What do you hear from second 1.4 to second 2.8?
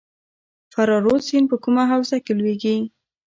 په کومه حوزه کې لویږي؟